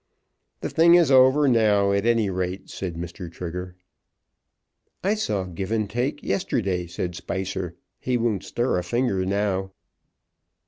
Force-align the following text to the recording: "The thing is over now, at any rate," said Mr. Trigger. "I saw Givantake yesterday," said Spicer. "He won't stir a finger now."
"The 0.61 0.69
thing 0.71 0.95
is 0.95 1.11
over 1.11 1.47
now, 1.47 1.91
at 1.91 2.07
any 2.07 2.31
rate," 2.31 2.71
said 2.71 2.95
Mr. 2.95 3.31
Trigger. 3.31 3.75
"I 5.03 5.13
saw 5.13 5.43
Givantake 5.45 6.23
yesterday," 6.23 6.87
said 6.87 7.13
Spicer. 7.13 7.75
"He 7.99 8.17
won't 8.17 8.43
stir 8.43 8.79
a 8.79 8.83
finger 8.83 9.23
now." 9.27 9.73